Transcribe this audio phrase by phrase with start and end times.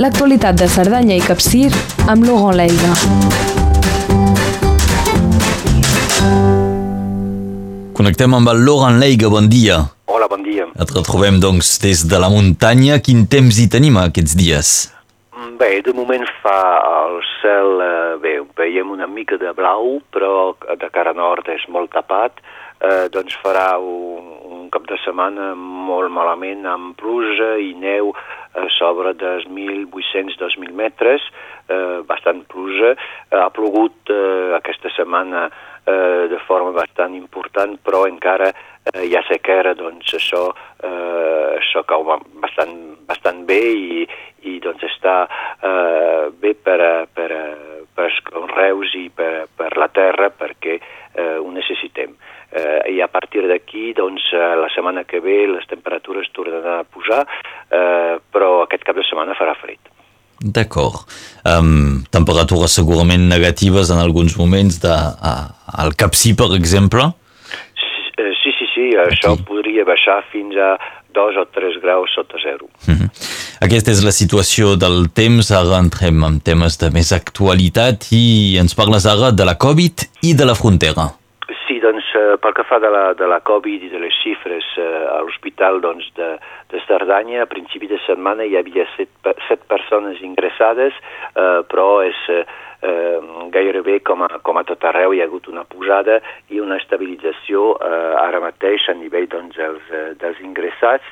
[0.00, 1.66] L'actualitat de Cerdanya i Capcir
[2.08, 2.92] amb Laurent Leiga.
[7.92, 9.82] Connectem amb el Laurent Leiga, bon dia.
[10.08, 10.64] Hola, bon dia.
[10.80, 13.02] Et retrobem, doncs, des de la muntanya.
[13.04, 14.72] Quin temps hi tenim aquests dies?
[15.36, 16.58] Mm, Bé, de moment fa
[17.02, 21.92] el cel, eh, bé, veiem una mica de blau, però de cara nord és molt
[21.92, 22.40] tapat,
[22.80, 28.14] eh, doncs farà un, un cap de setmana molt malament amb pluja i neu
[28.78, 31.22] sobre dels 1.800-2.000 metres,
[31.68, 32.94] eh, bastant pluja.
[33.30, 35.46] Eh, ha plogut eh, aquesta setmana
[35.86, 40.48] eh, de forma bastant important, però encara eh, hi ha sequera, doncs això,
[40.82, 42.76] eh, això cau ba- bastant,
[43.08, 44.06] bastant bé i,
[44.50, 45.22] i doncs està
[45.62, 50.78] eh, bé per, a- per, a- per als conreus i per, per la terra perquè
[50.78, 52.14] eh, ho necessitem.
[52.52, 56.84] Eh, I a partir d'aquí, doncs, eh, la setmana que ve les temperatures tornaran a
[56.84, 57.22] pujar,
[57.72, 59.80] eh, però aquest cap de setmana farà fred.
[60.42, 61.04] D'acord.
[61.46, 65.34] Um, temperatures segurament negatives en alguns moments de, a,
[65.84, 67.12] al Capcí, per exemple.
[67.78, 70.74] Sí, eh, sí, sí, sí això podria baixar fins a
[71.14, 72.66] 2 o 3 graus sota zero.
[72.88, 73.10] Mhm.
[73.62, 75.52] Aquesta és la situació del temps.
[75.52, 80.34] Ara entrem en temes de més actualitat i ens parles ara de la Covid i
[80.34, 81.12] de la frontera.
[82.12, 85.20] Eh, pel que fa de la, de la Covid i de les xifres eh, a
[85.24, 86.34] l'hospital doncs, de,
[86.72, 89.08] de Cerdanya, a principi de setmana hi havia set,
[89.48, 90.98] set persones ingressades,
[91.32, 92.20] eh, però és
[92.82, 93.20] eh,
[93.54, 96.18] gairebé com a, com a tot arreu hi ha hagut una pujada
[96.50, 101.06] i una estabilització eh, ara mateix a nivell doncs, dels, eh, dels ingressats.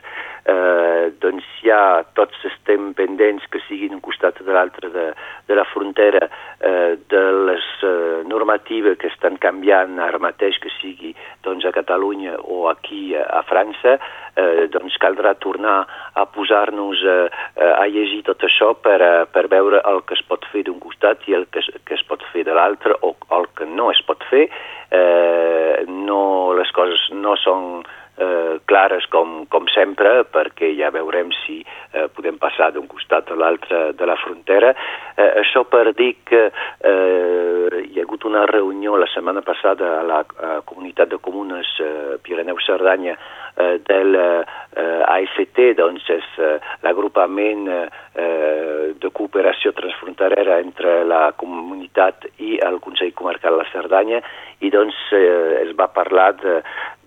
[0.51, 5.11] Eh, doncs ja tots estem pendents que siguin un costat de l'altre de,
[5.47, 11.13] de la frontera eh, de les eh, normatives que estan canviant ara mateix, que sigui
[11.45, 13.97] doncs, a Catalunya o aquí a, França,
[14.37, 15.79] eh, doncs caldrà tornar
[16.15, 20.25] a posar-nos eh, eh, a llegir tot això per, eh, per veure el que es
[20.29, 23.15] pot fer d'un costat i el que es, que es pot fer de l'altre o
[23.39, 24.49] el que no es pot fer.
[24.91, 27.83] Eh, no, les coses no són
[28.21, 33.39] eh, clares com, com sempre, perquè ja veurem si eh, podem passar d'un costat a
[33.39, 34.75] l'altre de la frontera.
[35.17, 40.07] Eh, això per dir que eh, hi ha hagut una reunió la setmana passada a
[40.07, 43.17] la a Comunitat de Comunes eh, Pirineu-Cerdanya
[43.57, 52.29] eh, del eh, AFT, doncs és eh, l'agrupament eh, de cooperació transfronterera entre la comunitat
[52.39, 54.21] i el Consell Comarcal de la Cerdanya
[54.61, 56.61] i doncs eh, es va parlar de,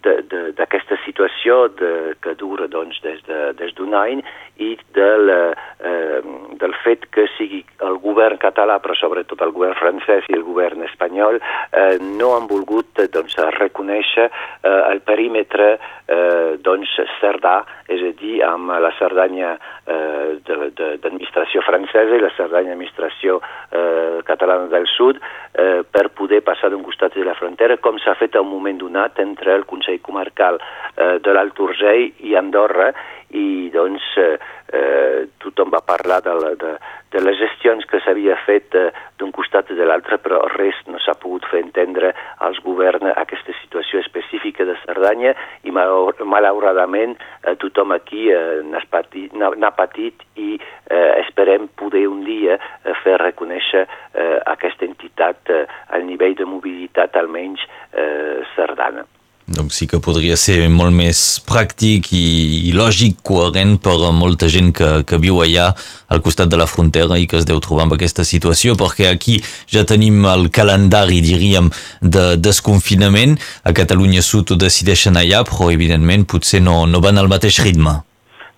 [0.03, 4.23] d'aquesta situació de, que dura doncs, des d'un de, des any
[4.61, 6.21] i del, eh,
[6.61, 10.83] del fet que sigui el govern català, però sobretot el govern francès i el govern
[10.85, 11.39] espanyol,
[11.71, 15.77] eh, no han volgut doncs, reconèixer eh, el perímetre
[16.07, 19.55] eh, doncs, cerdà, és a dir, amb la Cerdanya
[19.87, 23.39] eh, d'administració francesa i la Cerdanya d'administració
[23.71, 28.15] eh, catalana del sud eh, per poder passar d'un costat de la frontera, com s'ha
[28.19, 32.91] fet a un moment donat entre el Consell Comarcal eh, de l'Alt Urgell i Andorra,
[33.33, 34.37] i doncs eh,
[34.73, 36.73] eh, tothom va parlar de, la, de,
[37.13, 41.01] de les gestions que s'havia fet eh, d'un costat i de l'altre, però res no
[41.01, 42.13] s'ha pogut fer entendre
[42.45, 45.33] als governs aquesta situació específica de Cerdanya
[45.65, 49.33] i malauradament eh, tothom aquí eh, n'ha patit,
[49.77, 56.05] patit i eh, esperem poder un dia eh, fer reconèixer eh, aquesta entitat eh, al
[56.05, 59.07] nivell de mobilitat almenys eh, cerdana.
[59.45, 64.47] Donc sí que podria ser molt més pràctic i, i lògic, coherent per a molta
[64.47, 65.73] gent que, que viu allà
[66.07, 69.41] al costat de la frontera i que es deu trobar amb aquesta situació, perquè aquí
[69.67, 71.67] ja tenim el calendari, diríem,
[71.99, 73.35] de desconfinament.
[73.67, 77.99] A Catalunya Sud ho decideixen allà, però evidentment potser no, no van al mateix ritme.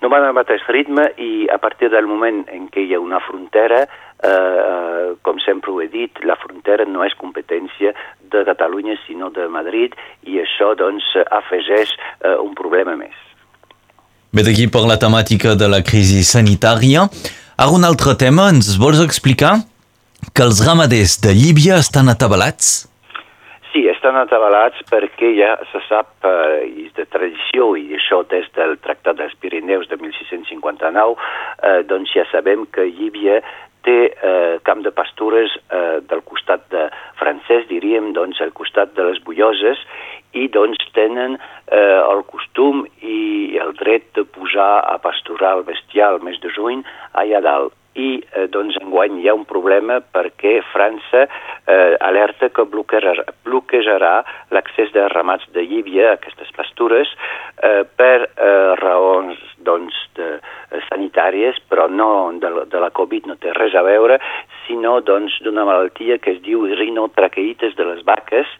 [0.05, 3.23] No van al mateix ritme i a partir del moment en què hi ha una
[3.25, 3.87] frontera,
[4.21, 5.14] eh, com
[5.45, 7.93] sempre ho he dit, la frontera no és competència
[8.31, 9.95] de Catalunya sinó de Madrid
[10.25, 13.15] i això doncs afegeix eh, un problema més.
[14.35, 17.05] Bé, d'aquí per la temàtica de la crisi sanitària.
[17.55, 19.61] Ara un altre tema, ens vols explicar
[20.35, 22.89] que els ramaders de Líbia estan atabalats?
[24.05, 29.33] Estan atabalats perquè ja se sap, eh, de tradició, i això des del Tractat dels
[29.41, 31.15] Pirineus de 1659,
[31.63, 33.39] eh, doncs ja sabem que Líbia
[33.81, 36.83] té eh, camp de pastures eh, del costat de
[37.17, 39.81] francès, diríem, doncs al costat de les Bulloses,
[40.37, 46.19] i doncs tenen eh, el costum i el dret de pujar a pasturar el bestial
[46.19, 46.85] el mes de juny
[47.17, 52.65] allà dalt i eh, doncs enguany hi ha un problema perquè França eh, alerta que
[52.67, 54.15] bloquejarà, bloquejarà
[54.55, 57.11] l'accés de ramats de Llívia a aquestes pastures
[57.63, 62.09] eh, per eh, raons doncs, de, eh, sanitàries, però no
[62.39, 64.19] de, de la Covid, no té res a veure,
[64.67, 68.51] sinó doncs d'una malaltia que es diu rinotraqueites de les vaques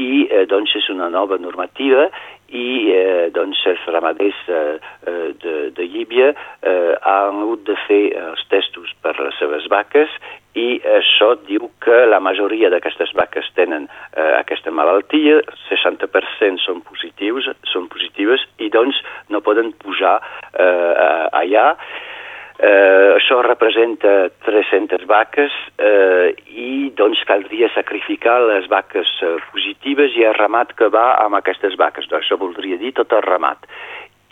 [0.00, 2.08] i eh, doncs és una nova normativa
[2.52, 4.78] i eh, doncs els ramaders eh,
[5.42, 10.12] de, de Llíbia eh, han hagut de fer els testos per les seves vaques
[10.58, 15.40] i això diu que la majoria d'aquestes vaques tenen eh, aquesta malaltia,
[15.70, 19.00] 60% són positius, són positives i doncs
[19.32, 20.18] no poden pujar
[20.52, 21.72] eh, allà
[22.58, 30.26] Eh, això representa 300 vaques eh, i doncs caldria sacrificar les vaques eh, positives i
[30.28, 32.10] el ramat que va amb aquestes vaques.
[32.10, 33.64] Doncs això voldria dir tot el ramat.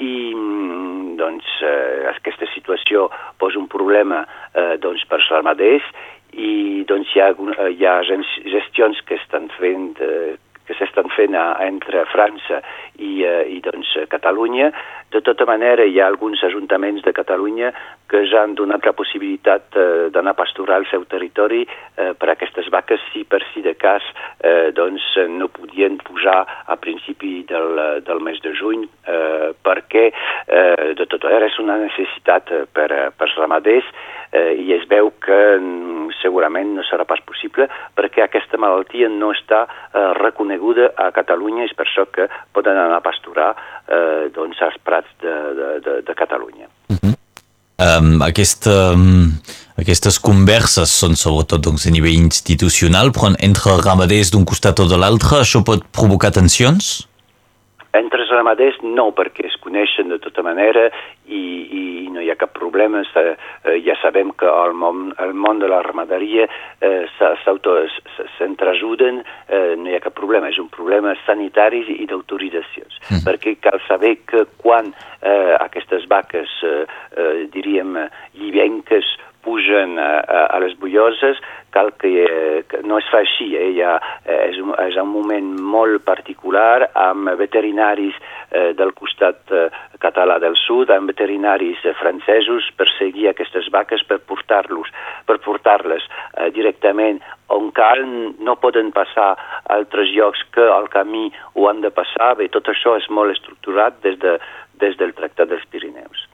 [0.00, 3.08] I mm, doncs eh, aquesta situació
[3.40, 5.88] posa un problema eh, doncs, per ramaders
[6.36, 7.32] i doncs hi ha,
[7.72, 10.36] hi ha gestions que estan fent eh,
[10.66, 12.60] que s'estan fent a, entre França
[12.98, 14.70] i, eh, i doncs, Catalunya.
[15.10, 17.72] De tota manera, hi ha alguns ajuntaments de Catalunya
[18.10, 22.30] que ja han donat la possibilitat eh, d'anar a pasturar el seu territori eh, per
[22.30, 24.06] a aquestes vaques si per si de cas
[24.42, 30.94] eh, doncs, no podien pujar a principi del, del mes de juny eh, perquè eh,
[30.98, 33.86] de tota manera és una necessitat per, per als ramaders
[34.32, 37.66] eh, i es veu que mm, segurament no serà pas possible
[37.98, 42.78] perquè aquesta malaltia no està eh, reconeguda a Catalunya i és per això que poden
[42.78, 46.70] anar a pasturar eh, doncs, als prats de, de, de, de Catalunya.
[46.90, 47.14] Uh -huh.
[47.86, 49.30] um, aquesta, um,
[49.78, 54.96] aquestes converses són sobretot doncs, a nivell institucional, però entre ramaders d'un costat o de
[54.96, 57.06] l'altre això pot provocar tensions?
[57.92, 60.90] Entre els ramaders no, perquè es coneixen de tota manera
[61.30, 61.42] i,
[61.80, 63.02] i no hi ha cap problema.
[63.16, 66.46] Eh, ja sabem que el món, el món de la ramaderia
[66.80, 67.06] eh,
[68.36, 70.50] s'entrajuden, eh, no hi ha cap problema.
[70.50, 73.00] És un problema sanitari i d'autoritzacions.
[73.08, 73.24] Mm.
[73.28, 76.84] Perquè cal saber que quan eh, aquestes vaques, eh,
[77.16, 77.96] eh, diríem,
[78.38, 81.40] llibenques, pugen a, a, a les bulloses,
[81.80, 83.54] cal que, que no es fa així.
[83.56, 83.72] Eh?
[83.78, 88.16] Ja, eh, és, un, és un moment molt particular amb veterinaris
[88.50, 89.68] eh, del costat eh,
[90.02, 94.90] català del sud, amb veterinaris eh, francesos per seguir aquestes vaques per portar-los
[95.26, 98.04] per portar-les eh, directament on cal,
[98.38, 99.32] no poden passar
[99.74, 102.34] altres llocs que al camí ho han de passar.
[102.38, 104.36] Bé, tot això és molt estructurat des, de,
[104.82, 106.29] des del Tractat dels Pirineus.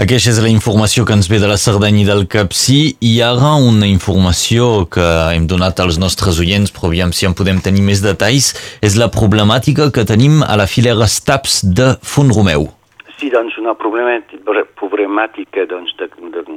[0.00, 3.50] Aquesta és la informació que ens ve de la Cerdanya i del Capcí i ara
[3.60, 5.04] una informació que
[5.34, 9.10] hem donat als nostres oients, però aviam si en podem tenir més detalls, és la
[9.12, 12.70] problemàtica que tenim a la filera STAPS de Font Romeu.
[13.18, 16.56] Sí, doncs una problemàtica doncs, de, de, de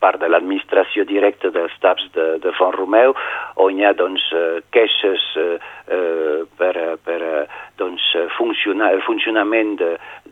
[0.00, 3.14] part de l'administració directa dels TAPs de, de Font Romeu,
[3.62, 5.58] on hi ha doncs, eh, queixes eh,
[5.92, 7.20] eh, per, per
[7.80, 8.04] doncs,
[8.36, 9.76] funcionar, el funcionament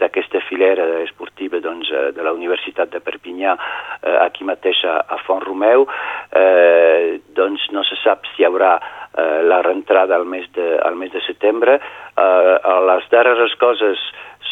[0.01, 5.45] d'aquesta filera esportiva doncs, de la Universitat de Perpinyà eh, aquí mateix a, a Font
[5.45, 5.87] Romeu.
[6.35, 10.97] Eh, doncs no se sap si hi haurà eh, la reentrada al mes de, al
[11.01, 11.79] mes de setembre.
[11.81, 12.55] Eh,
[12.91, 14.01] les darreres coses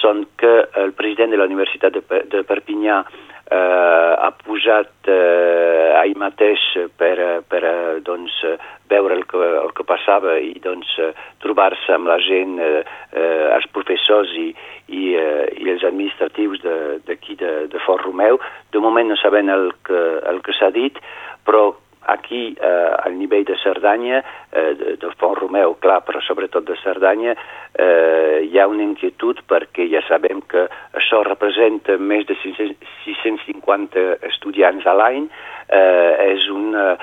[0.03, 3.03] són que el president de la Universitat de, de Perpinyà
[3.53, 6.63] eh, ha posat eh, ahir mateix
[6.99, 7.17] per,
[7.49, 7.63] per
[8.07, 8.35] doncs,
[8.93, 10.91] veure el que, el que passava i doncs,
[11.45, 12.83] trobar-se amb la gent, eh,
[13.13, 14.51] eh, els professors i,
[14.89, 16.65] i, eh, i els administratius
[17.07, 18.41] d'aquí de, de, de Fort Romeu.
[18.73, 20.03] De moment no sabem el que,
[20.33, 21.01] el que s'ha dit,
[21.47, 21.73] però
[22.07, 27.37] aquí eh, al nivell de Cerdanya, eh, de, Font Romeu, clar, però sobretot de Cerdanya,
[27.79, 30.67] eh, hi ha una inquietud perquè ja sabem que
[30.99, 35.29] això representa més de 650 estudiants a l'any,
[35.69, 36.97] eh, és un eh,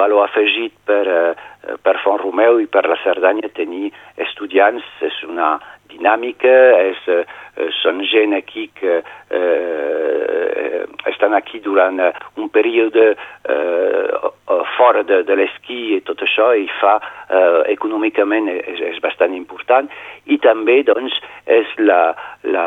[0.00, 5.56] valor afegit per, eh, per Font Romeu i per la Cerdanya tenir estudiants, és una
[5.90, 6.54] dinàmica,
[6.88, 10.65] és, eh, són gent aquí que eh,
[11.06, 12.00] estan aquí durant
[12.36, 14.32] un període eh,
[14.76, 19.88] fora de, de l'esquí i tot això i fa eh, econòmicament és, és bastant important.
[20.26, 21.14] I també doncs
[21.46, 22.14] és la,
[22.46, 22.66] la,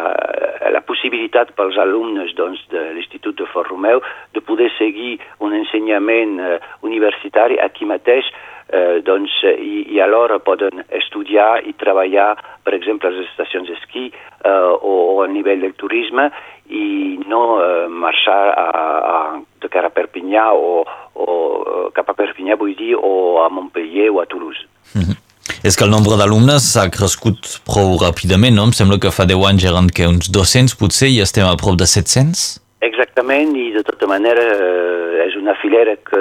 [0.76, 6.40] la possibilitat pels alumnes doncs, de l'Institut de Fort Romeu de poder seguir un ensenyament
[6.40, 6.58] eh,
[6.88, 8.30] universitari aquí mateix
[8.72, 14.10] eh, doncs, i, i alhora poden estudiar i treballar, per exemple, a les estacions d'esquí
[14.10, 16.30] eh, o, o a nivell del turisme
[16.70, 18.68] i no eh, marxar a,
[19.14, 19.16] a,
[19.62, 20.84] de cara a Perpinyà o,
[21.16, 24.68] o cap a Perpinyà, vull dir, o a Montpellier o a Toulouse.
[24.94, 25.18] Mm -hmm.
[25.64, 28.64] és que el nombre d'alumnes ha crescut prou ràpidament, no?
[28.64, 31.76] Em sembla que fa 10 anys eren que uns 200 potser i estem a prop
[31.76, 32.69] de 700?
[32.82, 36.20] Exactament, i de tota manera eh, és una filera que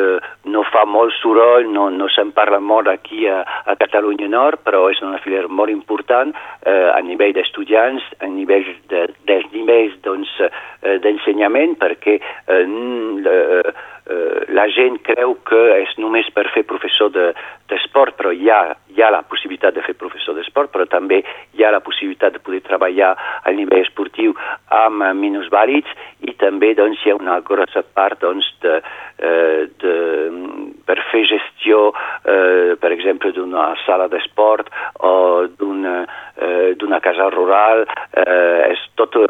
[0.51, 4.89] no fa molt soroll, no, no se'n parla molt aquí a, a Catalunya Nord, però
[4.91, 10.35] és una filera molt important eh, a nivell d'estudiants, a nivell de, dels nivells doncs,
[10.43, 13.73] eh, d'ensenyament, perquè eh, eh,
[14.11, 18.75] eh, la gent creu que és només per fer professor d'esport, de, però hi ha,
[18.91, 21.23] hi ha la possibilitat de fer professor d'esport, però també
[21.55, 23.15] hi ha la possibilitat de poder treballar
[23.47, 24.35] a nivell esportiu
[24.75, 28.79] amb minusvàlids i també doncs, hi ha una grossa part doncs, de,
[29.19, 29.95] eh, de,
[30.87, 31.93] per fer gestió,
[32.25, 34.71] eh, per exemple, d'una sala d'esport
[35.05, 36.01] o d'una
[36.39, 39.25] eh, casa rural, eh, és tota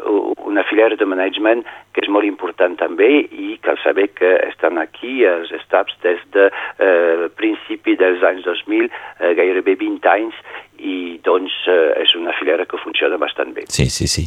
[0.45, 1.63] una filera de management
[1.93, 6.49] que és molt important també i cal saber que estan aquí els estats des de
[6.49, 10.35] eh, principi dels anys 2000, eh, gairebé 20 anys,
[10.79, 13.65] i doncs eh, és una filera que funciona bastant bé.
[13.71, 14.25] Sí, sí, sí.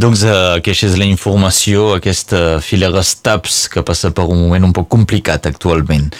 [0.00, 4.74] Doncs eh, aquesta és la informació, aquesta filera STAPS que passa per un moment un
[4.76, 6.10] poc complicat actualment.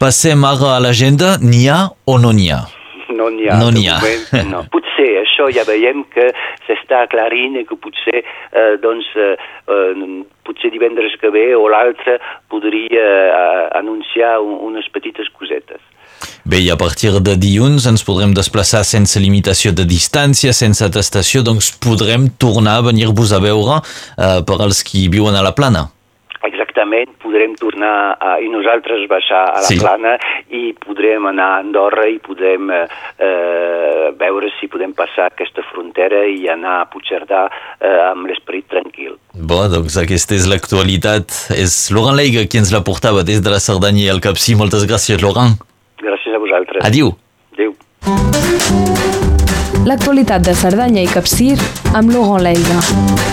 [0.00, 2.62] Passem ara a l'agenda, n'hi ha o no n'hi ha?
[3.10, 3.56] No n'hi ha.
[3.58, 3.98] No n'hi ha.
[4.00, 4.64] Moment, no.
[4.74, 6.30] Potser això ja veiem que
[6.66, 9.34] s'està aclarint i que potser eh, doncs, eh,
[9.68, 10.10] eh
[10.46, 12.18] potser divendres que ve o l'altre
[12.50, 15.82] podria eh, anunciar un, unes petites cosetes.
[16.44, 21.44] Bé, i a partir de dilluns ens podrem desplaçar sense limitació de distància, sense atestació,
[21.46, 25.90] doncs podrem tornar a venir-vos a veure eh, per als qui viuen a la plana.
[26.40, 29.76] Exactament, podrem tornar a, i nosaltres baixar a la sí.
[29.76, 30.14] plana
[30.56, 32.86] i podrem anar a Andorra i podem eh,
[33.20, 39.18] eh, veure si podem passar aquesta frontera i anar a Puigcerdà eh, amb l'esperit tranquil.
[39.36, 41.28] Bo, doncs aquesta és l'actualitat.
[41.60, 44.56] És Laurent Leiga qui ens la portava des de la Cerdanya i el Capcí.
[44.56, 45.60] Moltes gràcies, Laurent.
[46.00, 46.84] Gràcies a vosaltres.
[46.86, 47.12] Adiu.
[47.52, 47.74] Adéu.
[49.88, 51.56] L'actualitat de Cerdanya i Capcir
[51.96, 53.29] amb Laurent Leiga.